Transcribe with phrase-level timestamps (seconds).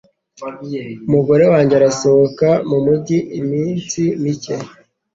[1.07, 4.55] Umugore wanjye arasohoka mumujyi iminsi mike.